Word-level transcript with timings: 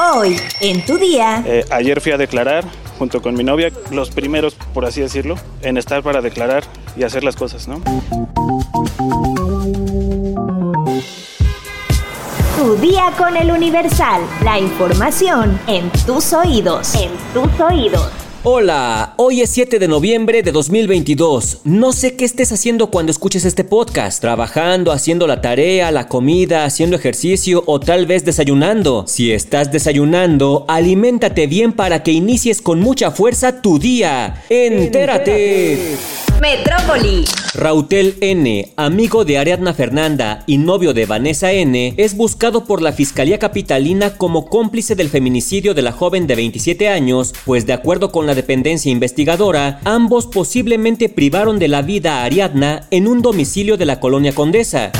Hoy, 0.00 0.40
en 0.60 0.86
tu 0.86 0.96
día. 0.96 1.42
Eh, 1.44 1.64
ayer 1.70 2.00
fui 2.00 2.12
a 2.12 2.16
declarar 2.16 2.64
junto 2.98 3.20
con 3.20 3.34
mi 3.34 3.42
novia, 3.42 3.72
los 3.90 4.10
primeros, 4.10 4.54
por 4.72 4.84
así 4.84 5.00
decirlo, 5.00 5.34
en 5.60 5.76
estar 5.76 6.04
para 6.04 6.20
declarar 6.20 6.62
y 6.96 7.02
hacer 7.02 7.24
las 7.24 7.34
cosas, 7.34 7.66
¿no? 7.66 7.80
Tu 12.56 12.76
día 12.76 13.12
con 13.16 13.36
el 13.36 13.50
Universal. 13.50 14.22
La 14.44 14.58
información 14.58 15.58
en 15.66 15.90
tus 16.06 16.32
oídos. 16.32 16.94
En 16.94 17.10
tus 17.34 17.60
oídos. 17.60 18.27
Hola, 18.44 19.14
hoy 19.16 19.40
es 19.40 19.50
7 19.50 19.80
de 19.80 19.88
noviembre 19.88 20.44
de 20.44 20.52
2022. 20.52 21.62
No 21.64 21.92
sé 21.92 22.14
qué 22.14 22.24
estés 22.24 22.52
haciendo 22.52 22.88
cuando 22.88 23.10
escuches 23.10 23.44
este 23.44 23.64
podcast. 23.64 24.20
Trabajando, 24.20 24.92
haciendo 24.92 25.26
la 25.26 25.40
tarea, 25.40 25.90
la 25.90 26.06
comida, 26.06 26.64
haciendo 26.64 26.94
ejercicio 26.94 27.64
o 27.66 27.80
tal 27.80 28.06
vez 28.06 28.24
desayunando. 28.24 29.04
Si 29.08 29.32
estás 29.32 29.72
desayunando, 29.72 30.64
aliméntate 30.68 31.48
bien 31.48 31.72
para 31.72 32.04
que 32.04 32.12
inicies 32.12 32.62
con 32.62 32.78
mucha 32.78 33.10
fuerza 33.10 33.60
tu 33.60 33.80
día. 33.80 34.44
Entérate. 34.48 35.96
Metrópoli. 36.40 37.24
Rautel 37.54 38.16
N., 38.20 38.72
amigo 38.76 39.24
de 39.24 39.38
Ariadna 39.38 39.74
Fernanda 39.74 40.44
y 40.46 40.58
novio 40.58 40.94
de 40.94 41.04
Vanessa 41.04 41.52
N., 41.52 41.94
es 41.96 42.16
buscado 42.16 42.64
por 42.64 42.80
la 42.80 42.92
Fiscalía 42.92 43.38
Capitalina 43.38 44.16
como 44.16 44.46
cómplice 44.46 44.94
del 44.94 45.08
feminicidio 45.08 45.74
de 45.74 45.82
la 45.82 45.92
joven 45.92 46.26
de 46.26 46.36
27 46.36 46.88
años, 46.88 47.34
pues 47.44 47.66
de 47.66 47.72
acuerdo 47.72 48.12
con 48.12 48.26
la 48.26 48.34
dependencia 48.34 48.92
investigadora, 48.92 49.80
ambos 49.84 50.26
posiblemente 50.26 51.08
privaron 51.08 51.58
de 51.58 51.68
la 51.68 51.82
vida 51.82 52.20
a 52.20 52.24
Ariadna 52.24 52.86
en 52.90 53.08
un 53.08 53.20
domicilio 53.20 53.76
de 53.76 53.86
la 53.86 53.98
colonia 53.98 54.32
Condesa. 54.32 54.92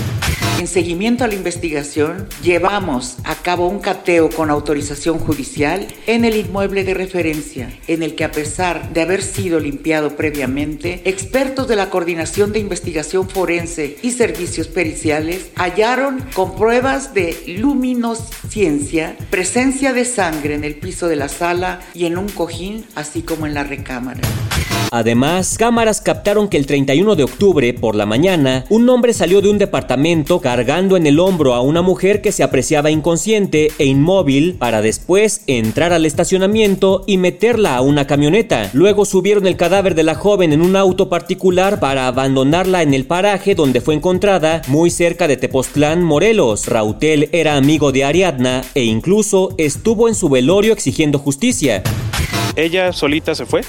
En 0.59 0.66
seguimiento 0.66 1.23
a 1.23 1.28
la 1.28 1.34
investigación, 1.34 2.28
llevamos 2.42 3.19
a 3.23 3.36
cabo 3.36 3.69
un 3.69 3.78
cateo 3.78 4.28
con 4.28 4.50
autorización 4.50 5.19
judicial 5.19 5.86
en 6.06 6.24
el 6.24 6.34
inmueble 6.36 6.82
de 6.82 6.95
referencia, 6.95 7.70
en 7.86 8.02
el 8.02 8.16
que 8.16 8.25
a 8.25 8.33
pesar 8.33 8.92
de 8.92 9.02
haber 9.02 9.22
sido 9.22 9.61
limpiado 9.61 10.17
previamente, 10.17 11.00
expertos 11.05 11.69
de 11.69 11.77
la 11.77 11.91
Coordinación 11.91 12.52
de 12.52 12.58
Investigación 12.58 13.28
Forense 13.28 13.98
y 14.02 14.11
Servicios 14.11 14.67
Periciales 14.67 15.50
hallaron 15.55 16.25
con 16.34 16.56
pruebas 16.56 17.14
de 17.14 17.36
luminosciencia 17.47 19.17
presencia 19.30 19.92
de 19.92 20.05
sangre 20.05 20.55
en 20.55 20.64
el 20.64 20.74
piso 20.74 21.08
de 21.08 21.17
la 21.17 21.28
sala 21.28 21.80
y 21.95 22.06
en 22.06 22.19
un 22.19 22.28
cojín, 22.28 22.84
así 22.95 23.22
como 23.22 23.47
en 23.47 23.55
la 23.55 23.64
recámara. 23.64 24.20
Además, 24.91 25.56
cámaras 25.58 26.00
captaron 26.00 26.48
que 26.48 26.56
el 26.56 26.67
31 26.67 27.14
de 27.14 27.24
octubre, 27.24 27.74
por 27.74 27.95
la 27.95 28.06
mañana, 28.06 28.64
un 28.70 28.89
hombre 28.89 29.12
salió 29.12 29.42
de 29.42 29.50
un 29.50 29.58
departamento 29.58 29.98
cargando 30.24 30.97
en 30.97 31.06
el 31.06 31.20
hombro 31.20 31.55
a 31.55 31.61
una 31.61 31.80
mujer 31.80 32.20
que 32.20 32.33
se 32.33 32.42
apreciaba 32.42 32.91
inconsciente 32.91 33.72
e 33.78 33.86
inmóvil 33.86 34.55
para 34.58 34.83
después 34.83 35.42
entrar 35.47 35.92
al 35.92 36.05
estacionamiento 36.05 37.05
y 37.06 37.19
meterla 37.19 37.77
a 37.77 37.80
una 37.80 38.06
camioneta. 38.06 38.70
Luego 38.72 39.05
subieron 39.05 39.46
el 39.46 39.56
cadáver 39.56 39.94
de 39.94 40.02
la 40.02 40.14
joven 40.14 40.52
en 40.52 40.61
un 40.61 40.77
auto 40.77 41.08
particular 41.08 41.80
para 41.80 42.06
abandonarla 42.06 42.83
en 42.83 42.94
el 42.94 43.06
paraje 43.06 43.55
donde 43.55 43.80
fue 43.80 43.94
encontrada, 43.94 44.62
muy 44.69 44.91
cerca 44.91 45.28
de 45.28 45.36
Tepoztlán, 45.36 46.02
Morelos. 46.02 46.66
Rautel 46.66 47.28
era 47.33 47.56
amigo 47.56 47.92
de 47.92 48.05
Ariadna 48.05 48.62
e 48.74 48.84
incluso 48.84 49.55
estuvo 49.56 50.08
en 50.08 50.14
su 50.14 50.28
velorio 50.28 50.72
exigiendo 50.72 51.19
justicia. 51.19 51.83
Ella 52.56 52.92
solita 52.92 53.34
se 53.34 53.46
fue. 53.46 53.62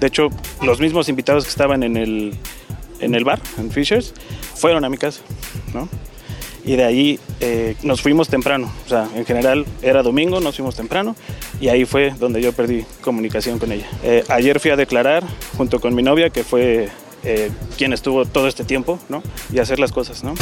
De 0.00 0.06
hecho, 0.06 0.28
los 0.62 0.80
mismos 0.80 1.08
invitados 1.08 1.44
que 1.44 1.50
estaban 1.50 1.82
en 1.82 1.96
el, 1.96 2.34
en 3.00 3.14
el 3.14 3.24
bar, 3.24 3.38
en 3.58 3.70
Fishers, 3.70 4.14
fueron 4.54 4.84
a 4.84 4.90
mi 4.90 4.98
casa, 4.98 5.22
¿no? 5.74 5.88
y 6.64 6.76
de 6.76 6.84
ahí 6.84 7.20
eh, 7.40 7.76
nos 7.82 8.02
fuimos 8.02 8.28
temprano. 8.28 8.72
O 8.86 8.88
sea, 8.88 9.08
en 9.14 9.24
general 9.24 9.64
era 9.82 10.02
domingo, 10.02 10.40
nos 10.40 10.56
fuimos 10.56 10.74
temprano 10.74 11.16
y 11.60 11.68
ahí 11.68 11.84
fue 11.84 12.12
donde 12.18 12.42
yo 12.42 12.52
perdí 12.52 12.84
comunicación 13.00 13.58
con 13.58 13.72
ella. 13.72 13.88
Eh, 14.02 14.24
ayer 14.28 14.60
fui 14.60 14.70
a 14.70 14.76
declarar 14.76 15.24
junto 15.56 15.80
con 15.80 15.94
mi 15.94 16.02
novia, 16.02 16.30
que 16.30 16.44
fue 16.44 16.88
eh, 17.24 17.50
quien 17.76 17.92
estuvo 17.92 18.24
todo 18.24 18.48
este 18.48 18.64
tiempo, 18.64 18.98
¿no? 19.08 19.22
Y 19.52 19.58
hacer 19.58 19.78
las 19.78 19.92
cosas, 19.92 20.22
¿no? 20.24 20.34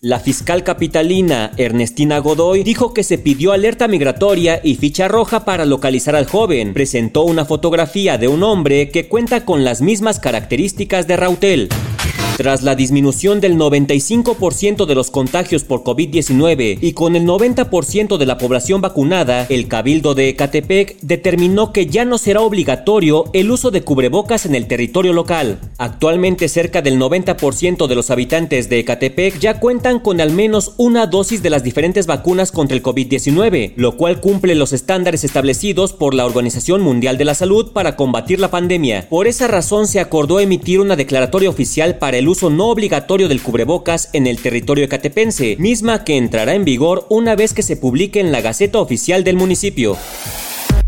La 0.00 0.18
fiscal 0.18 0.64
capitalina 0.64 1.52
Ernestina 1.56 2.18
Godoy 2.18 2.64
dijo 2.64 2.92
que 2.92 3.04
se 3.04 3.18
pidió 3.18 3.52
alerta 3.52 3.86
migratoria 3.86 4.60
y 4.62 4.74
ficha 4.74 5.06
roja 5.06 5.44
para 5.44 5.64
localizar 5.64 6.16
al 6.16 6.26
joven. 6.26 6.74
Presentó 6.74 7.22
una 7.22 7.44
fotografía 7.44 8.18
de 8.18 8.26
un 8.26 8.42
hombre 8.42 8.90
que 8.90 9.06
cuenta 9.06 9.44
con 9.44 9.62
las 9.62 9.80
mismas 9.80 10.18
características 10.18 11.06
de 11.06 11.16
Rautel. 11.16 11.68
Tras 12.42 12.64
la 12.64 12.74
disminución 12.74 13.40
del 13.40 13.56
95% 13.56 14.84
de 14.84 14.96
los 14.96 15.12
contagios 15.12 15.62
por 15.62 15.84
COVID-19 15.84 16.78
y 16.80 16.92
con 16.92 17.14
el 17.14 17.24
90% 17.24 18.16
de 18.16 18.26
la 18.26 18.36
población 18.36 18.80
vacunada, 18.80 19.46
el 19.48 19.68
Cabildo 19.68 20.16
de 20.16 20.30
Ecatepec 20.30 20.98
determinó 21.02 21.72
que 21.72 21.86
ya 21.86 22.04
no 22.04 22.18
será 22.18 22.40
obligatorio 22.40 23.26
el 23.32 23.48
uso 23.52 23.70
de 23.70 23.82
cubrebocas 23.82 24.44
en 24.44 24.56
el 24.56 24.66
territorio 24.66 25.12
local. 25.12 25.60
Actualmente 25.78 26.48
cerca 26.48 26.82
del 26.82 26.98
90% 26.98 27.86
de 27.86 27.94
los 27.94 28.10
habitantes 28.10 28.68
de 28.68 28.80
Ecatepec 28.80 29.38
ya 29.38 29.60
cuentan 29.60 30.00
con 30.00 30.20
al 30.20 30.32
menos 30.32 30.74
una 30.78 31.06
dosis 31.06 31.44
de 31.44 31.50
las 31.50 31.62
diferentes 31.62 32.08
vacunas 32.08 32.50
contra 32.50 32.76
el 32.76 32.82
COVID-19, 32.82 33.74
lo 33.76 33.96
cual 33.96 34.20
cumple 34.20 34.56
los 34.56 34.72
estándares 34.72 35.22
establecidos 35.22 35.92
por 35.92 36.12
la 36.12 36.26
Organización 36.26 36.80
Mundial 36.80 37.18
de 37.18 37.24
la 37.24 37.36
Salud 37.36 37.70
para 37.70 37.94
combatir 37.94 38.40
la 38.40 38.50
pandemia. 38.50 39.08
Por 39.08 39.28
esa 39.28 39.46
razón 39.46 39.86
se 39.86 40.00
acordó 40.00 40.40
emitir 40.40 40.80
una 40.80 40.96
declaratoria 40.96 41.48
oficial 41.48 41.98
para 41.98 42.16
el 42.16 42.31
uso 42.32 42.50
no 42.50 42.66
obligatorio 42.66 43.28
del 43.28 43.42
cubrebocas 43.42 44.10
en 44.12 44.26
el 44.26 44.38
territorio 44.38 44.84
ecatepense, 44.84 45.56
misma 45.58 46.02
que 46.04 46.16
entrará 46.16 46.54
en 46.54 46.64
vigor 46.64 47.06
una 47.08 47.36
vez 47.36 47.54
que 47.54 47.62
se 47.62 47.76
publique 47.76 48.20
en 48.20 48.32
la 48.32 48.40
Gaceta 48.40 48.80
Oficial 48.80 49.22
del 49.22 49.36
municipio. 49.36 49.96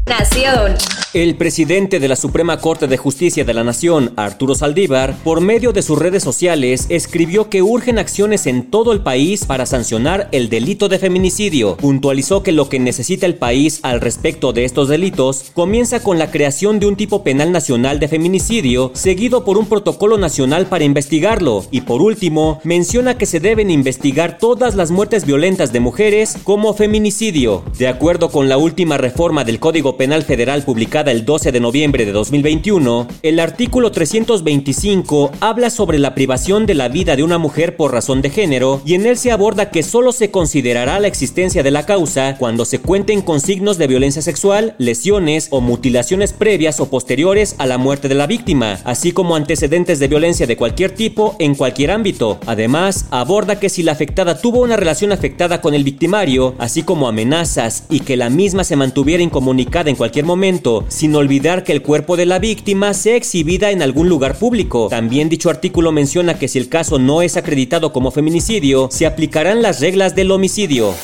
Nación. 0.06 0.74
El 1.14 1.36
presidente 1.36 2.00
de 2.00 2.08
la 2.08 2.16
Suprema 2.16 2.58
Corte 2.58 2.88
de 2.88 2.96
Justicia 2.96 3.44
de 3.44 3.54
la 3.54 3.62
Nación, 3.64 4.12
Arturo 4.16 4.54
Saldívar, 4.54 5.14
por 5.22 5.40
medio 5.40 5.72
de 5.72 5.80
sus 5.80 5.96
redes 5.96 6.24
sociales, 6.24 6.86
escribió 6.88 7.48
que 7.48 7.62
urgen 7.62 7.98
acciones 7.98 8.46
en 8.46 8.68
todo 8.68 8.92
el 8.92 9.00
país 9.00 9.46
para 9.46 9.64
sancionar 9.64 10.28
el 10.32 10.48
delito 10.48 10.88
de 10.88 10.98
feminicidio. 10.98 11.76
Puntualizó 11.76 12.42
que 12.42 12.52
lo 12.52 12.68
que 12.68 12.80
necesita 12.80 13.26
el 13.26 13.36
país 13.36 13.78
al 13.82 14.00
respecto 14.00 14.52
de 14.52 14.64
estos 14.64 14.88
delitos 14.88 15.52
comienza 15.54 16.02
con 16.02 16.18
la 16.18 16.32
creación 16.32 16.80
de 16.80 16.86
un 16.86 16.96
tipo 16.96 17.22
penal 17.22 17.52
nacional 17.52 18.00
de 18.00 18.08
feminicidio, 18.08 18.90
seguido 18.92 19.44
por 19.44 19.56
un 19.56 19.66
protocolo 19.66 20.18
nacional 20.18 20.66
para 20.66 20.84
investigarlo. 20.84 21.64
Y 21.70 21.82
por 21.82 22.02
último, 22.02 22.60
menciona 22.64 23.16
que 23.16 23.26
se 23.26 23.38
deben 23.38 23.70
investigar 23.70 24.36
todas 24.36 24.74
las 24.74 24.90
muertes 24.90 25.24
violentas 25.24 25.72
de 25.72 25.80
mujeres 25.80 26.36
como 26.42 26.74
feminicidio. 26.74 27.62
De 27.78 27.86
acuerdo 27.86 28.30
con 28.30 28.48
la 28.48 28.58
última 28.58 28.98
reforma 28.98 29.44
del 29.44 29.60
Código 29.60 29.93
Penal 29.96 30.22
Federal 30.22 30.62
publicada 30.62 31.10
el 31.10 31.24
12 31.24 31.52
de 31.52 31.60
noviembre 31.60 32.04
de 32.04 32.12
2021, 32.12 33.08
el 33.22 33.40
artículo 33.40 33.90
325 33.90 35.32
habla 35.40 35.70
sobre 35.70 35.98
la 35.98 36.14
privación 36.14 36.66
de 36.66 36.74
la 36.74 36.88
vida 36.88 37.16
de 37.16 37.22
una 37.22 37.38
mujer 37.38 37.76
por 37.76 37.92
razón 37.92 38.22
de 38.22 38.30
género 38.30 38.80
y 38.84 38.94
en 38.94 39.06
él 39.06 39.16
se 39.16 39.32
aborda 39.32 39.70
que 39.70 39.82
solo 39.82 40.12
se 40.12 40.30
considerará 40.30 41.00
la 41.00 41.08
existencia 41.08 41.62
de 41.62 41.70
la 41.70 41.86
causa 41.86 42.36
cuando 42.38 42.64
se 42.64 42.80
cuenten 42.80 43.22
con 43.22 43.40
signos 43.40 43.78
de 43.78 43.86
violencia 43.86 44.22
sexual, 44.22 44.74
lesiones 44.78 45.48
o 45.50 45.60
mutilaciones 45.60 46.32
previas 46.32 46.80
o 46.80 46.90
posteriores 46.90 47.54
a 47.58 47.66
la 47.66 47.78
muerte 47.78 48.08
de 48.08 48.14
la 48.14 48.26
víctima, 48.26 48.80
así 48.84 49.12
como 49.12 49.36
antecedentes 49.36 49.98
de 49.98 50.08
violencia 50.08 50.46
de 50.46 50.56
cualquier 50.56 50.92
tipo 50.92 51.36
en 51.38 51.54
cualquier 51.54 51.90
ámbito. 51.90 52.38
Además, 52.46 53.06
aborda 53.10 53.60
que 53.60 53.68
si 53.68 53.82
la 53.82 53.92
afectada 53.92 54.40
tuvo 54.40 54.60
una 54.60 54.76
relación 54.76 55.12
afectada 55.12 55.60
con 55.60 55.74
el 55.74 55.84
victimario, 55.84 56.54
así 56.58 56.82
como 56.82 57.08
amenazas 57.08 57.84
y 57.90 58.00
que 58.00 58.16
la 58.16 58.30
misma 58.30 58.64
se 58.64 58.76
mantuviera 58.76 59.22
incomunicada 59.22 59.83
en 59.88 59.96
cualquier 59.96 60.24
momento, 60.24 60.84
sin 60.88 61.14
olvidar 61.14 61.64
que 61.64 61.72
el 61.72 61.82
cuerpo 61.82 62.16
de 62.16 62.26
la 62.26 62.38
víctima 62.38 62.94
sea 62.94 63.16
exhibida 63.16 63.70
en 63.70 63.82
algún 63.82 64.08
lugar 64.08 64.38
público. 64.38 64.88
También 64.88 65.28
dicho 65.28 65.50
artículo 65.50 65.92
menciona 65.92 66.38
que 66.38 66.48
si 66.48 66.58
el 66.58 66.68
caso 66.68 66.98
no 66.98 67.22
es 67.22 67.36
acreditado 67.36 67.92
como 67.92 68.10
feminicidio, 68.10 68.88
se 68.90 69.06
aplicarán 69.06 69.62
las 69.62 69.80
reglas 69.80 70.14
del 70.14 70.30
homicidio. 70.30 70.94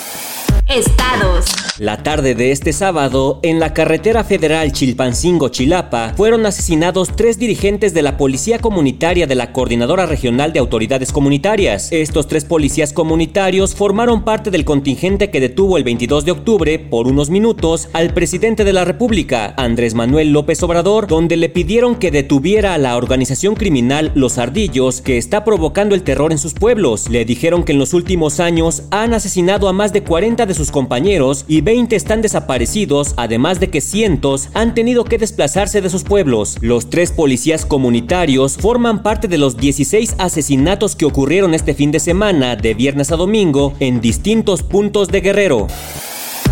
Estados. 0.69 1.69
La 1.81 2.03
tarde 2.03 2.35
de 2.35 2.53
este 2.53 2.75
sábado, 2.75 3.41
en 3.43 3.59
la 3.59 3.73
carretera 3.73 4.23
federal 4.23 4.71
Chilpancingo-Chilapa, 4.71 6.12
fueron 6.15 6.44
asesinados 6.44 7.09
tres 7.17 7.38
dirigentes 7.38 7.94
de 7.94 8.03
la 8.03 8.19
Policía 8.19 8.59
Comunitaria 8.59 9.27
de 9.27 9.35
la 9.35 9.55
Coordinadora 9.55 10.05
Regional 10.05 10.53
de 10.53 10.59
Autoridades 10.59 11.11
Comunitarias. 11.11 11.91
Estos 11.91 12.29
tres 12.29 12.44
policías 12.44 12.93
comunitarios 12.93 13.75
formaron 13.75 14.25
parte 14.25 14.50
del 14.50 14.67
contingente 14.67 15.31
que 15.31 15.41
detuvo 15.41 15.79
el 15.79 15.85
22 15.85 16.27
de 16.27 16.32
octubre, 16.32 16.79
por 16.79 17.06
unos 17.06 17.31
minutos, 17.31 17.88
al 17.94 18.12
presidente 18.12 18.65
de 18.65 18.75
la 18.75 18.85
República, 18.85 19.55
Andrés 19.56 19.94
Manuel 19.94 20.35
López 20.35 20.62
Obrador, 20.62 21.06
donde 21.06 21.38
le 21.38 21.49
pidieron 21.49 21.94
que 21.94 22.11
detuviera 22.11 22.75
a 22.75 22.79
la 22.79 22.94
organización 22.99 23.55
criminal 23.55 24.12
Los 24.15 24.37
Ardillos, 24.37 25.00
que 25.00 25.17
está 25.17 25.44
provocando 25.47 25.94
el 25.94 26.03
terror 26.03 26.31
en 26.31 26.37
sus 26.37 26.53
pueblos. 26.53 27.09
Le 27.09 27.25
dijeron 27.25 27.65
que 27.65 27.73
en 27.73 27.79
los 27.79 27.94
últimos 27.94 28.38
años 28.38 28.83
han 28.91 29.15
asesinado 29.15 29.67
a 29.67 29.73
más 29.73 29.94
de 29.94 30.03
40 30.03 30.44
de 30.44 30.53
sus 30.53 30.71
compañeros 30.71 31.47
y 31.49 31.69
20 31.70 31.94
están 31.94 32.20
desaparecidos, 32.20 33.14
además 33.17 33.61
de 33.61 33.70
que 33.70 33.81
cientos 33.81 34.49
han 34.55 34.75
tenido 34.75 35.05
que 35.05 35.19
desplazarse 35.19 35.81
de 35.81 35.88
sus 35.88 36.02
pueblos. 36.02 36.56
Los 36.62 36.90
tres 36.90 37.12
policías 37.12 37.64
comunitarios 37.64 38.56
forman 38.56 39.05
parte 39.05 39.28
de 39.28 39.38
los 39.38 39.56
16 39.56 40.17
asesinatos 40.19 40.96
que 40.96 41.05
ocurrieron 41.05 41.55
este 41.55 41.75
fin 41.75 41.93
de 41.93 42.00
semana, 42.00 42.56
de 42.56 42.75
viernes 42.75 43.12
a 43.12 43.17
domingo, 43.17 43.75
en 43.78 44.00
distintos 44.00 44.64
puntos 44.64 45.11
de 45.11 45.20
Guerrero. 45.20 45.69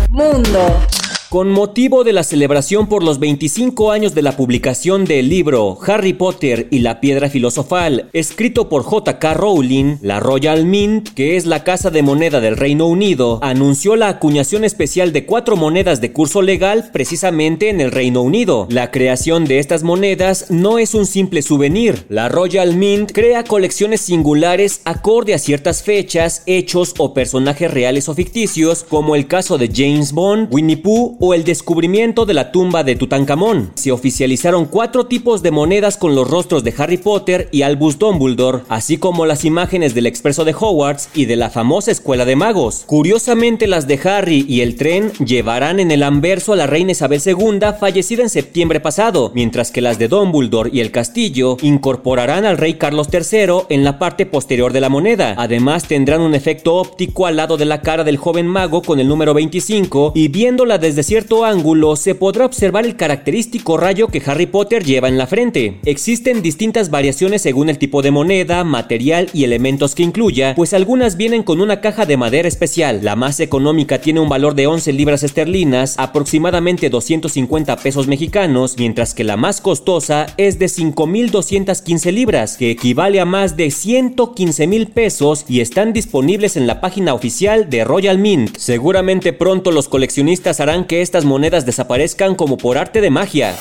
Mundo. 0.09 0.87
Con 1.29 1.51
motivo 1.51 2.03
de 2.03 2.11
la 2.11 2.23
celebración 2.23 2.87
por 2.87 3.03
los 3.03 3.19
25 3.19 3.91
años 3.91 4.15
de 4.15 4.23
la 4.23 4.35
publicación 4.35 5.05
del 5.05 5.29
libro 5.29 5.77
Harry 5.85 6.13
Potter 6.13 6.67
y 6.71 6.79
la 6.79 6.99
Piedra 6.99 7.29
Filosofal, 7.29 8.09
escrito 8.13 8.67
por 8.67 8.81
J.K. 8.81 9.35
Rowling, 9.35 9.97
la 10.01 10.19
Royal 10.19 10.65
Mint, 10.65 11.09
que 11.09 11.37
es 11.37 11.45
la 11.45 11.63
casa 11.63 11.91
de 11.91 12.01
moneda 12.01 12.39
del 12.39 12.57
Reino 12.57 12.87
Unido, 12.87 13.37
anunció 13.43 13.95
la 13.95 14.07
acuñación 14.07 14.63
especial 14.63 15.13
de 15.13 15.27
cuatro 15.27 15.55
monedas 15.55 16.01
de 16.01 16.11
curso 16.11 16.41
legal 16.41 16.89
precisamente 16.91 17.69
en 17.69 17.79
el 17.79 17.91
Reino 17.91 18.23
Unido. 18.23 18.65
La 18.71 18.89
creación 18.89 19.45
de 19.45 19.59
estas 19.59 19.83
monedas 19.83 20.49
no 20.49 20.79
es 20.79 20.95
un 20.95 21.05
simple 21.05 21.43
souvenir. 21.43 22.07
La 22.09 22.29
Royal 22.29 22.75
Mint 22.75 23.11
crea 23.11 23.43
colecciones 23.43 24.01
singulares 24.01 24.81
acorde 24.83 25.35
a 25.35 25.37
ciertas 25.37 25.83
fechas, 25.83 26.41
hechos 26.47 26.95
o 26.97 27.13
personajes 27.13 27.69
reales 27.71 28.09
o 28.09 28.15
ficticios, 28.15 28.83
como 28.83 29.15
el 29.15 29.27
caso 29.27 29.59
de 29.59 29.69
James 29.71 30.11
Bond, 30.11 30.51
Winnie 30.51 30.77
Pooh 30.77 31.18
o 31.19 31.33
el 31.33 31.43
descubrimiento 31.43 32.25
de 32.25 32.33
la 32.33 32.51
tumba 32.51 32.83
de 32.83 32.95
Tutankamón. 32.95 33.71
Se 33.75 33.91
oficializaron 33.91 34.65
cuatro 34.65 35.05
tipos 35.05 35.43
de 35.43 35.51
monedas 35.51 35.97
con 35.97 36.15
los 36.15 36.29
rostros 36.29 36.63
de 36.63 36.73
Harry 36.77 36.97
Potter 36.97 37.49
y 37.51 37.61
Albus 37.63 37.99
Dumbledore, 37.99 38.63
así 38.69 38.97
como 38.97 39.25
las 39.25 39.45
imágenes 39.45 39.93
del 39.93 40.07
expreso 40.07 40.45
de 40.45 40.55
Hogwarts 40.57 41.09
y 41.13 41.25
de 41.25 41.35
la 41.35 41.49
famosa 41.49 41.91
escuela 41.91 42.25
de 42.25 42.35
magos. 42.35 42.83
Curiosamente, 42.85 43.67
las 43.67 43.87
de 43.87 43.99
Harry 44.03 44.45
y 44.47 44.61
el 44.61 44.75
tren 44.75 45.11
llevarán 45.13 45.79
en 45.79 45.91
el 45.91 46.03
anverso 46.03 46.53
a 46.53 46.55
la 46.55 46.67
reina 46.67 46.91
Isabel 46.91 47.21
II, 47.25 47.59
fallecida 47.79 48.23
en 48.23 48.29
septiembre 48.29 48.79
pasado, 48.79 49.31
mientras 49.35 49.71
que 49.71 49.81
las 49.81 49.99
de 49.99 50.07
Dumbledore 50.07 50.69
y 50.71 50.79
el 50.79 50.91
castillo 50.91 51.57
incorporarán 51.61 52.45
al 52.45 52.57
rey 52.57 52.75
Carlos 52.75 53.09
III 53.11 53.65
en 53.69 53.83
la 53.83 53.99
parte 53.99 54.25
posterior 54.25 54.71
de 54.71 54.81
la 54.81 54.89
moneda. 54.89 55.35
Además, 55.37 55.85
tendrán 55.85 56.21
un 56.21 56.35
efecto 56.35 56.75
óptico 56.75 57.25
al 57.25 57.35
lado 57.35 57.57
de 57.57 57.65
la 57.65 57.81
cara 57.81 58.03
del 58.03 58.17
joven 58.17 58.47
mago 58.47 58.81
con 58.81 58.99
el 58.99 59.07
número 59.07 59.33
25 59.33 60.13
y 60.15 60.29
viéndola 60.29 60.77
desde 60.77 61.03
cierto 61.09 61.43
ángulo 61.43 61.95
se 61.95 62.13
podrá 62.13 62.45
observar 62.45 62.85
el 62.85 62.95
característico 62.95 63.77
rayo 63.77 64.09
que 64.09 64.21
Harry 64.27 64.45
Potter 64.45 64.83
lleva 64.83 65.07
en 65.07 65.17
la 65.17 65.25
frente. 65.25 65.79
Existen 65.85 66.43
distintas 66.43 66.91
variaciones 66.91 67.41
según 67.41 67.67
el 67.69 67.79
tipo 67.79 68.03
de 68.03 68.11
moneda, 68.11 68.63
material 68.63 69.27
y 69.33 69.43
elementos 69.43 69.95
que 69.95 70.03
incluya, 70.03 70.53
pues 70.53 70.71
algunas 70.75 71.17
vienen 71.17 71.41
con 71.41 71.61
una 71.61 71.81
caja 71.81 72.05
de 72.05 72.15
madera 72.15 72.47
especial. 72.47 72.99
La 73.01 73.15
más 73.15 73.39
económica 73.39 73.99
tiene 73.99 74.19
un 74.19 74.29
valor 74.29 74.53
de 74.53 74.67
11 74.67 74.93
libras 74.93 75.23
esterlinas, 75.23 75.95
aproximadamente 75.97 76.91
250 76.91 77.77
pesos 77.77 78.05
mexicanos, 78.05 78.75
mientras 78.77 79.15
que 79.15 79.23
la 79.23 79.35
más 79.35 79.61
costosa 79.61 80.27
es 80.37 80.59
de 80.59 80.67
5.215 80.67 82.11
libras, 82.11 82.55
que 82.55 82.69
equivale 82.69 83.19
a 83.19 83.25
más 83.25 83.57
de 83.57 83.71
115 83.71 84.67
mil 84.67 84.85
pesos 84.85 85.45
y 85.49 85.61
están 85.61 85.91
disponibles 85.91 86.55
en 86.55 86.67
la 86.67 86.81
página 86.81 87.15
oficial 87.15 87.67
de 87.71 87.83
Royal 87.83 88.19
Mint. 88.19 88.55
Seguramente 88.57 89.33
pronto 89.33 89.71
los 89.71 89.89
coleccionistas 89.89 90.59
harán 90.59 90.85
que 90.85 90.98
estas 91.01 91.25
monedas 91.25 91.65
desaparezcan 91.65 92.35
como 92.35 92.57
por 92.57 92.77
arte 92.77 93.01
de 93.01 93.09
magia. 93.09 93.55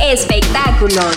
Espectáculos. 0.00 1.16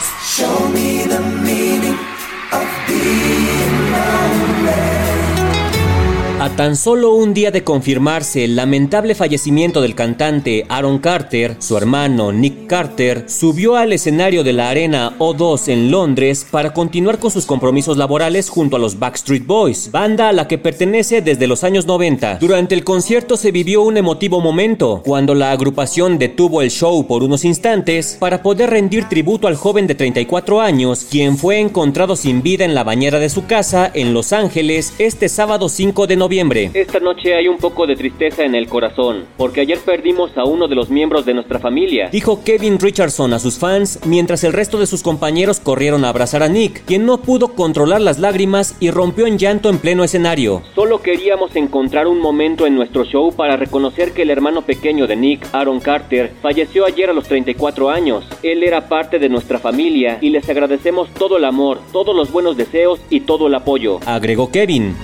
A 6.45 6.56
tan 6.56 6.75
solo 6.75 7.15
un 7.15 7.33
día 7.33 7.50
de 7.50 7.63
confirmarse 7.63 8.44
el 8.44 8.56
lamentable 8.56 9.15
fallecimiento 9.15 9.81
del 9.81 9.95
cantante 9.95 10.63
Aaron 10.69 11.00
Carter, 11.00 11.56
su 11.57 11.75
hermano 11.75 12.31
Nick 12.31 12.68
Carter 12.68 13.25
subió 13.27 13.77
al 13.77 13.94
escenario 13.94 14.44
de 14.44 14.53
la 14.53 14.69
Arena 14.69 15.18
O2 15.18 15.69
en 15.69 15.89
Londres 15.89 16.45
para 16.51 16.71
continuar 16.71 17.18
con 17.18 17.31
sus 17.31 17.47
compromisos 17.47 17.97
laborales 17.97 18.50
junto 18.50 18.75
a 18.75 18.80
los 18.80 19.00
Backstreet 19.00 19.47
Boys, 19.47 19.89
banda 19.89 20.30
a 20.30 20.33
la 20.33 20.47
que 20.47 20.59
pertenece 20.59 21.24
desde 21.24 21.47
los 21.47 21.63
años 21.63 21.88
90. 21.88 22.36
Durante 22.36 22.75
el 22.75 22.83
concierto 22.83 23.38
se 23.38 23.51
vivió 23.51 23.81
un 23.81 23.97
emotivo 23.97 24.39
momento, 24.39 25.01
cuando 25.03 25.33
la 25.33 25.51
agrupación 25.51 26.19
detuvo 26.19 26.62
el 26.62 26.69
show 26.69 27.07
por 27.07 27.24
unos 27.24 27.44
instantes 27.44 28.18
para 28.19 28.44
poder 28.44 28.69
rendir 28.69 29.09
tributo 29.09 29.47
al 29.47 29.56
joven 29.56 29.88
de 29.88 29.95
34 29.95 30.62
años, 30.62 31.07
quien 31.09 31.39
fue 31.39 31.59
encontrado 31.59 32.15
sin 32.15 32.44
vida 32.44 32.65
en 32.65 32.75
la 32.75 32.83
bañera 32.83 33.18
de 33.18 33.31
su 33.31 33.47
casa 33.47 33.89
en 33.92 34.13
Los 34.13 34.31
Ángeles 34.31 34.94
este 35.00 35.27
sábado 35.27 35.69
5 35.69 36.06
de 36.06 36.15
noviembre. 36.18 36.35
Esta 36.74 37.00
noche 37.00 37.34
hay 37.34 37.48
un 37.48 37.58
poco 37.58 37.88
de 37.88 37.96
tristeza 37.96 38.44
en 38.44 38.56
el 38.56 38.68
corazón, 38.68 39.26
porque 39.38 39.62
ayer 39.62 39.80
perdimos 39.80 40.38
a 40.38 40.44
uno 40.44 40.68
de 40.68 40.76
los 40.76 40.90
miembros 40.90 41.26
de 41.26 41.34
nuestra 41.34 41.60
familia, 41.60 42.10
dijo 42.12 42.44
Kevin 42.44 42.78
Richardson 42.78 43.34
a 43.34 43.40
sus 43.40 43.58
fans, 43.58 44.00
mientras 44.06 44.44
el 44.44 44.52
resto 44.52 44.78
de 44.78 44.86
sus 44.86 45.02
compañeros 45.02 45.62
corrieron 45.62 46.04
a 46.04 46.10
abrazar 46.10 46.44
a 46.44 46.50
Nick, 46.50 46.84
quien 46.84 47.06
no 47.06 47.22
pudo 47.22 47.50
controlar 47.56 48.02
las 48.02 48.20
lágrimas 48.20 48.76
y 48.82 48.92
rompió 48.92 49.28
en 49.28 49.38
llanto 49.38 49.70
en 49.70 49.78
pleno 49.78 50.04
escenario. 50.04 50.62
Solo 50.76 51.02
queríamos 51.02 51.56
encontrar 51.56 52.06
un 52.06 52.20
momento 52.20 52.66
en 52.66 52.76
nuestro 52.76 53.06
show 53.06 53.34
para 53.34 53.56
reconocer 53.56 54.12
que 54.12 54.24
el 54.24 54.30
hermano 54.30 54.64
pequeño 54.64 55.08
de 55.08 55.16
Nick, 55.16 55.48
Aaron 55.54 55.80
Carter, 55.80 56.34
falleció 56.42 56.86
ayer 56.86 57.10
a 57.10 57.14
los 57.14 57.28
34 57.30 57.90
años. 57.90 58.26
Él 58.44 58.64
era 58.64 58.90
parte 58.90 59.20
de 59.20 59.30
nuestra 59.30 59.60
familia 59.60 60.18
y 60.20 60.31
les 60.31 60.50
agradecemos 60.50 61.10
todo 61.14 61.38
el 61.38 61.46
amor, 61.46 61.80
todos 61.94 62.14
los 62.14 62.30
buenos 62.31 62.58
deseos 62.58 63.00
y 63.10 63.22
todo 63.22 63.48
el 63.48 63.56
apoyo, 63.56 64.00
agregó 64.06 64.52
Kevin. 64.52 64.96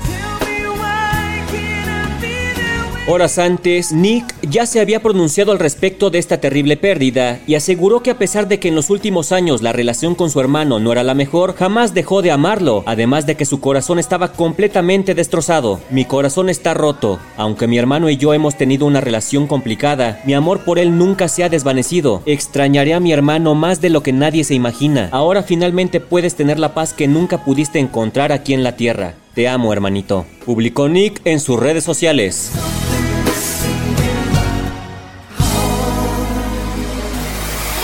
Horas 3.07 3.39
antes, 3.39 3.91
Nick 3.91 4.23
ya 4.43 4.67
se 4.67 4.79
había 4.79 5.01
pronunciado 5.01 5.51
al 5.51 5.57
respecto 5.57 6.11
de 6.11 6.19
esta 6.19 6.39
terrible 6.39 6.77
pérdida 6.77 7.39
y 7.47 7.55
aseguró 7.55 8.03
que 8.03 8.11
a 8.11 8.17
pesar 8.19 8.47
de 8.47 8.59
que 8.59 8.67
en 8.67 8.75
los 8.75 8.91
últimos 8.91 9.31
años 9.31 9.63
la 9.63 9.73
relación 9.73 10.13
con 10.13 10.29
su 10.29 10.39
hermano 10.39 10.79
no 10.79 10.91
era 10.91 11.03
la 11.03 11.15
mejor, 11.15 11.55
jamás 11.55 11.95
dejó 11.95 12.21
de 12.21 12.29
amarlo, 12.29 12.83
además 12.85 13.25
de 13.25 13.35
que 13.35 13.45
su 13.45 13.59
corazón 13.59 13.97
estaba 13.97 14.33
completamente 14.33 15.15
destrozado. 15.15 15.79
Mi 15.89 16.05
corazón 16.05 16.47
está 16.47 16.75
roto, 16.75 17.19
aunque 17.37 17.65
mi 17.65 17.79
hermano 17.79 18.07
y 18.07 18.17
yo 18.17 18.35
hemos 18.35 18.55
tenido 18.55 18.85
una 18.85 19.01
relación 19.01 19.47
complicada, 19.47 20.21
mi 20.25 20.35
amor 20.35 20.59
por 20.59 20.77
él 20.77 20.95
nunca 20.95 21.27
se 21.27 21.43
ha 21.43 21.49
desvanecido. 21.49 22.21
Extrañaré 22.27 22.93
a 22.93 22.99
mi 22.99 23.11
hermano 23.13 23.55
más 23.55 23.81
de 23.81 23.89
lo 23.89 24.03
que 24.03 24.13
nadie 24.13 24.43
se 24.43 24.53
imagina. 24.53 25.09
Ahora 25.11 25.41
finalmente 25.41 26.01
puedes 26.01 26.35
tener 26.35 26.59
la 26.59 26.75
paz 26.75 26.93
que 26.93 27.07
nunca 27.07 27.43
pudiste 27.43 27.79
encontrar 27.79 28.31
aquí 28.31 28.53
en 28.53 28.63
la 28.63 28.75
tierra. 28.75 29.15
Te 29.33 29.47
amo, 29.47 29.73
hermanito. 29.73 30.25
Publicó 30.45 30.87
Nick 30.87 31.19
en 31.25 31.39
sus 31.39 31.59
redes 31.59 31.83
sociales. 31.83 32.51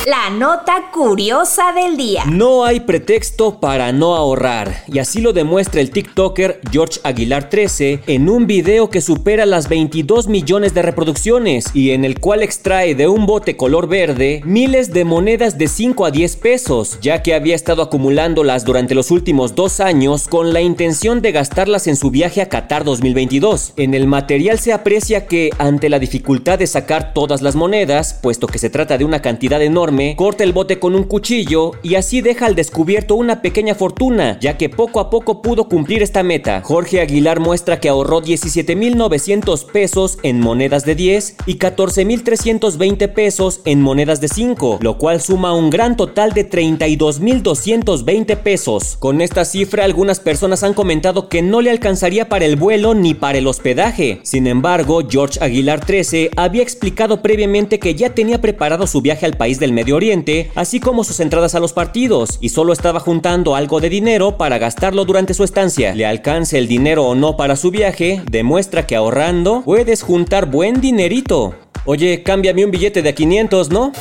La 0.07 0.16
nota 0.29 0.91
curiosa 0.93 1.71
del 1.73 1.97
día. 1.97 2.23
No 2.25 2.65
hay 2.65 2.81
pretexto 2.81 3.59
para 3.59 3.91
no 3.91 4.15
ahorrar, 4.15 4.83
y 4.87 4.99
así 4.99 5.21
lo 5.21 5.33
demuestra 5.33 5.81
el 5.81 5.91
TikToker 5.91 6.61
George 6.71 6.99
Aguilar 7.03 7.49
13 7.49 8.01
en 8.07 8.29
un 8.29 8.47
video 8.47 8.89
que 8.89 9.01
supera 9.01 9.45
las 9.45 9.69
22 9.69 10.27
millones 10.27 10.73
de 10.73 10.81
reproducciones 10.81 11.73
y 11.73 11.91
en 11.91 12.03
el 12.03 12.19
cual 12.19 12.43
extrae 12.43 12.95
de 12.95 13.07
un 13.07 13.25
bote 13.25 13.55
color 13.55 13.87
verde 13.87 14.41
miles 14.45 14.93
de 14.93 15.05
monedas 15.05 15.57
de 15.57 15.67
5 15.67 16.05
a 16.05 16.11
10 16.11 16.35
pesos, 16.37 16.99
ya 17.01 17.21
que 17.21 17.33
había 17.33 17.55
estado 17.55 17.81
acumulándolas 17.81 18.65
durante 18.65 18.95
los 18.95 19.11
últimos 19.11 19.55
dos 19.55 19.79
años 19.79 20.27
con 20.27 20.53
la 20.53 20.61
intención 20.61 21.21
de 21.21 21.31
gastarlas 21.31 21.87
en 21.87 21.95
su 21.95 22.11
viaje 22.11 22.41
a 22.41 22.49
Qatar 22.49 22.83
2022. 22.83 23.73
En 23.77 23.93
el 23.93 24.07
material 24.07 24.59
se 24.59 24.73
aprecia 24.73 25.27
que, 25.27 25.51
ante 25.57 25.89
la 25.89 25.99
dificultad 25.99 26.59
de 26.59 26.67
sacar 26.67 27.13
todas 27.13 27.41
las 27.41 27.55
monedas, 27.55 28.13
puesto 28.21 28.47
que 28.47 28.59
se 28.59 28.69
trata 28.69 28.97
de 28.97 29.05
una 29.05 29.21
cantidad 29.21 29.61
enorme, 29.61 30.15
corta 30.17 30.43
el 30.43 30.51
bote 30.51 30.79
con 30.79 30.95
un 30.95 31.03
cuchillo 31.03 31.73
y 31.83 31.93
así 31.95 32.21
deja 32.21 32.47
al 32.47 32.55
descubierto 32.55 33.15
una 33.15 33.41
pequeña 33.41 33.75
fortuna, 33.75 34.37
ya 34.41 34.57
que 34.57 34.67
poco 34.67 34.99
a 34.99 35.11
poco 35.11 35.43
pudo 35.43 35.69
cumplir 35.69 36.01
esta 36.01 36.23
meta. 36.23 36.61
Jorge 36.63 36.99
Aguilar 36.99 37.39
muestra 37.39 37.79
que 37.79 37.87
ahorró 37.87 38.21
17.900 38.21 39.65
pesos 39.71 40.17
en 40.23 40.39
monedas 40.39 40.85
de 40.85 40.95
10 40.95 41.35
y 41.45 41.59
14.320 41.59 43.13
pesos 43.13 43.61
en 43.63 43.81
monedas 43.81 44.19
de 44.19 44.27
5, 44.27 44.79
lo 44.81 44.97
cual 44.97 45.21
suma 45.21 45.53
un 45.53 45.69
gran 45.69 45.95
total 45.95 46.33
de 46.33 46.49
32.220 46.49 48.37
pesos. 48.37 48.97
Con 48.97 49.21
esta 49.21 49.45
cifra 49.45 49.85
algunas 49.85 50.19
personas 50.19 50.63
han 50.63 50.73
comentado 50.73 51.29
que 51.29 51.43
no 51.43 51.61
le 51.61 51.69
alcanzaría 51.69 52.27
para 52.27 52.45
el 52.45 52.55
vuelo 52.55 52.95
ni 52.95 53.13
para 53.13 53.37
el 53.37 53.45
hospedaje. 53.45 54.19
Sin 54.23 54.47
embargo, 54.47 55.01
George 55.07 55.37
Aguilar 55.43 55.85
13 55.85 56.31
había 56.35 56.63
explicado 56.63 57.21
previamente 57.21 57.77
que 57.77 57.93
ya 57.93 58.15
tenía 58.15 58.41
preparado 58.41 58.87
su 58.87 59.01
viaje 59.01 59.27
al 59.27 59.37
país 59.37 59.59
del 59.59 59.73
Medio 59.73 59.95
Oriente, 59.95 60.06
así 60.55 60.79
como 60.79 61.03
sus 61.03 61.19
entradas 61.19 61.53
a 61.55 61.59
los 61.59 61.73
partidos, 61.73 62.37
y 62.39 62.49
solo 62.49 62.71
estaba 62.71 62.99
juntando 62.99 63.55
algo 63.55 63.81
de 63.81 63.89
dinero 63.89 64.37
para 64.37 64.57
gastarlo 64.57 65.03
durante 65.03 65.33
su 65.33 65.43
estancia. 65.43 65.93
Le 65.93 66.05
alcance 66.05 66.57
el 66.57 66.67
dinero 66.67 67.05
o 67.05 67.15
no 67.15 67.35
para 67.35 67.55
su 67.55 67.71
viaje, 67.71 68.21
demuestra 68.31 68.87
que 68.87 68.95
ahorrando 68.95 69.63
puedes 69.65 70.03
juntar 70.03 70.49
buen 70.49 70.79
dinerito. 70.79 71.55
Oye, 71.85 72.23
cámbiame 72.23 72.63
un 72.63 72.71
billete 72.71 73.01
de 73.01 73.13
500, 73.13 73.69
¿no? 73.69 73.91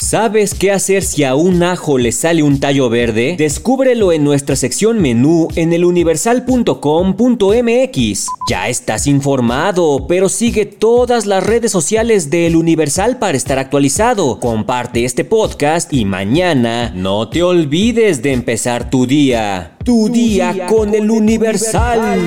¿Sabes 0.00 0.54
qué 0.54 0.70
hacer 0.70 1.02
si 1.02 1.24
a 1.24 1.34
un 1.34 1.62
ajo 1.62 1.98
le 1.98 2.12
sale 2.12 2.42
un 2.42 2.60
tallo 2.60 2.88
verde? 2.88 3.34
Descúbrelo 3.36 4.12
en 4.12 4.22
nuestra 4.22 4.54
sección 4.54 5.00
menú 5.00 5.48
en 5.56 5.72
eluniversal.com.mx. 5.72 8.26
Ya 8.48 8.68
estás 8.68 9.08
informado, 9.08 10.06
pero 10.06 10.28
sigue 10.28 10.66
todas 10.66 11.26
las 11.26 11.44
redes 11.44 11.72
sociales 11.72 12.30
de 12.30 12.46
El 12.46 12.54
Universal 12.56 13.18
para 13.18 13.36
estar 13.36 13.58
actualizado. 13.58 14.38
Comparte 14.38 15.04
este 15.04 15.24
podcast 15.24 15.92
y 15.92 16.04
mañana 16.04 16.92
no 16.94 17.28
te 17.28 17.42
olvides 17.42 18.22
de 18.22 18.32
empezar 18.32 18.90
tu 18.90 19.06
día. 19.06 19.76
Tu, 19.84 20.08
día, 20.10 20.66
con, 20.68 20.94
El 20.94 21.10
Universal. 21.10 22.20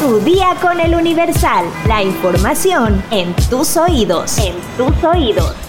Tu 0.00 0.20
día 0.20 0.56
con 0.60 0.80
el 0.80 0.94
Universal. 0.94 1.66
La 1.86 2.02
información 2.02 3.02
en 3.10 3.34
tus 3.50 3.76
oídos. 3.76 4.38
En 4.38 4.54
tus 4.76 5.04
oídos. 5.04 5.63